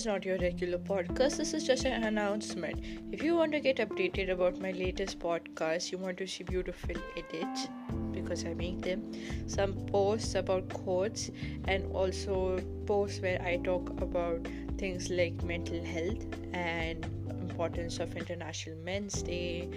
is 0.00 0.06
not 0.06 0.24
your 0.24 0.38
regular 0.38 0.78
podcast. 0.78 1.36
This 1.36 1.52
is 1.52 1.66
just 1.66 1.84
an 1.84 2.04
announcement. 2.04 2.80
If 3.12 3.22
you 3.22 3.36
want 3.36 3.52
to 3.52 3.60
get 3.60 3.76
updated 3.76 4.30
about 4.30 4.58
my 4.58 4.70
latest 4.70 5.18
podcast, 5.18 5.92
you 5.92 5.98
want 5.98 6.16
to 6.18 6.26
see 6.26 6.44
beautiful 6.44 6.96
edits 7.16 7.68
because 8.12 8.44
I 8.46 8.54
make 8.54 8.80
them, 8.80 9.12
some 9.46 9.74
posts 9.86 10.34
about 10.34 10.68
quotes, 10.72 11.30
and 11.68 11.84
also 11.92 12.58
posts 12.86 13.20
where 13.20 13.40
I 13.42 13.58
talk 13.58 13.90
about 14.00 14.48
things 14.78 15.10
like 15.10 15.42
mental 15.44 15.84
health 15.84 16.24
and 16.54 17.04
importance 17.28 17.98
of 17.98 18.16
International 18.16 18.76
Men's 18.78 19.22
Day, 19.22 19.68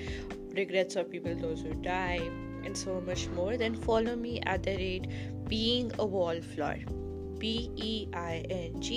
regrets 0.51 0.95
of 0.95 1.11
people 1.11 1.35
those 1.35 1.61
who 1.61 1.73
die, 1.73 2.21
and 2.63 2.77
so 2.77 3.01
much 3.01 3.27
more. 3.29 3.57
Then 3.57 3.75
follow 3.75 4.15
me 4.15 4.39
at 4.41 4.63
the 4.63 4.77
rate 4.77 5.07
being 5.47 5.91
a 5.99 6.05
wallflower 6.05 6.79
B 7.43 7.69
E 7.75 8.07
I 8.13 8.45
N 8.49 8.79
G 8.79 8.91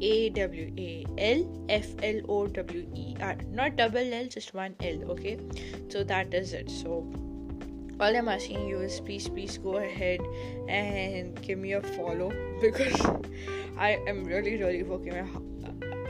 A 0.00 0.30
W 0.30 0.72
A 0.76 1.06
L 1.18 1.42
F 1.68 1.86
L 2.02 2.20
O 2.28 2.46
W 2.48 2.86
E 2.94 3.14
R. 3.20 3.36
Not 3.52 3.76
double 3.76 4.12
L, 4.20 4.26
just 4.26 4.54
one 4.54 4.74
L, 4.80 5.12
okay? 5.12 5.38
So 5.88 6.02
that 6.02 6.34
is 6.34 6.52
it. 6.52 6.68
So 6.68 7.06
all 8.00 8.16
I'm 8.16 8.28
asking 8.28 8.66
you 8.66 8.80
is 8.80 8.98
please, 9.00 9.28
please 9.28 9.58
go 9.58 9.76
ahead 9.76 10.20
and 10.68 11.40
give 11.42 11.60
me 11.60 11.74
a 11.74 11.80
follow 11.80 12.32
because 12.60 13.00
I 13.78 14.00
am 14.08 14.24
really, 14.24 14.56
really 14.56 14.82
working 14.82 15.14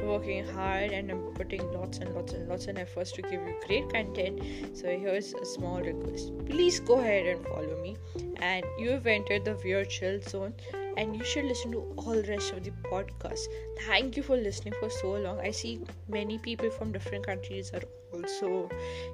working 0.03 0.47
hard 0.47 0.93
and 0.93 1.11
I'm 1.11 1.21
putting 1.35 1.61
lots 1.73 1.99
and 1.99 2.15
lots 2.15 2.33
and 2.33 2.49
lots 2.49 2.69
of 2.69 2.79
efforts 2.79 3.13
to 3.13 3.23
give 3.23 3.33
you 3.33 3.55
great 3.67 3.93
content. 3.93 4.41
So 4.73 4.89
here's 4.89 5.35
a 5.35 5.45
small 5.45 5.83
request. 5.83 6.33
Please 6.47 6.81
go 6.81 7.01
ahead 7.01 7.27
and 7.27 7.45
follow 7.45 7.77
me. 7.83 7.97
And 8.37 8.65
you 8.79 8.91
have 8.91 9.07
entered 9.07 9.45
the 9.45 9.87
chill 9.89 10.21
zone 10.23 10.55
and 10.97 11.17
you 11.17 11.25
should 11.25 11.45
listen 11.45 11.73
to 11.73 11.81
all 11.97 12.15
the 12.15 12.29
rest 12.29 12.53
of 12.53 12.65
the 12.65 12.71
podcast. 12.91 13.41
Thank 13.87 14.17
you 14.17 14.23
for 14.23 14.37
listening 14.37 14.75
for 14.81 14.91
so 14.91 15.13
long. 15.13 15.41
I 15.41 15.51
see 15.51 15.81
many 16.09 16.39
people 16.39 16.71
from 16.71 16.93
different 16.93 17.27
countries 17.27 17.73
are 17.75 17.83
also 18.13 18.69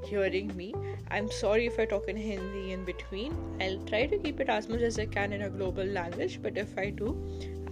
hearing 0.04 0.56
me. 0.56 0.74
I'm 1.10 1.30
sorry 1.30 1.66
if 1.66 1.78
I 1.78 1.84
talk 1.84 2.08
in 2.08 2.16
Hindi 2.16 2.72
in 2.72 2.84
between. 2.84 3.34
I'll 3.60 3.84
try 3.86 4.06
to 4.06 4.18
keep 4.18 4.40
it 4.40 4.48
as 4.48 4.68
much 4.68 4.80
as 4.80 4.98
I 4.98 5.06
can 5.06 5.32
in 5.32 5.42
a 5.42 5.50
global 5.50 5.84
language, 5.84 6.40
but 6.42 6.56
if 6.56 6.76
I 6.78 6.90
do, 6.90 7.16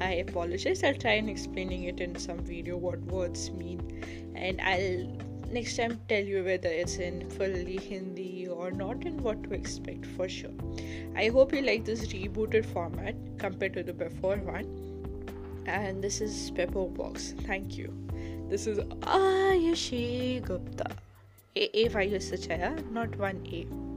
I 0.00 0.14
apologize. 0.14 0.83
I'll 0.83 0.94
try 0.94 1.12
and 1.12 1.31
explaining 1.31 1.84
it 1.84 2.00
in 2.00 2.16
some 2.16 2.38
video 2.38 2.77
what 2.77 3.00
words 3.03 3.50
mean, 3.50 4.03
and 4.34 4.61
I'll 4.61 5.53
next 5.53 5.77
time 5.77 6.00
tell 6.08 6.22
you 6.22 6.44
whether 6.44 6.69
it's 6.69 6.97
in 6.97 7.28
fully 7.31 7.77
Hindi 7.77 8.39
or 8.61 8.70
not 8.70 9.05
and 9.11 9.20
what 9.20 9.42
to 9.44 9.55
expect 9.55 10.06
for 10.16 10.28
sure. 10.28 10.56
I 11.16 11.28
hope 11.28 11.53
you 11.55 11.62
like 11.62 11.84
this 11.84 12.06
rebooted 12.12 12.66
format 12.66 13.14
compared 13.39 13.75
to 13.75 13.83
the 13.83 13.92
before 13.92 14.36
one. 14.36 14.69
And 15.66 16.03
this 16.05 16.20
is 16.20 16.50
Pepper 16.50 16.86
Box. 16.86 17.34
Thank 17.47 17.78
you. 17.78 17.92
This 18.48 18.66
is 18.66 18.78
Ayushi 18.78 20.44
Gupta. 20.44 20.91
A 21.56 21.84
A 21.84 21.88
for 21.88 22.05
Sachaya, 22.31 22.72
not 22.91 23.16
one 23.16 23.47
A. 23.61 23.89